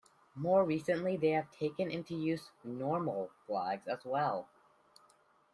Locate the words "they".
1.15-1.29